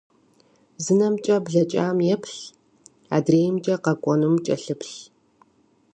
[0.83, 2.37] Зы нэмкӏэ блэкӏам еплъ,
[3.15, 4.95] адреимкӏэ къэкӏуэнум кӏэлъыплъ.